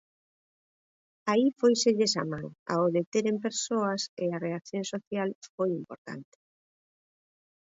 Aí 1.31 1.45
fóiselles 1.59 2.13
a 2.23 2.25
man 2.33 2.47
ao 2.73 2.83
deteren 2.97 3.37
persoas 3.45 4.01
e 4.23 4.25
a 4.35 4.41
reacción 4.45 4.83
social 4.93 5.29
foi 5.55 5.69
importante. 5.81 6.35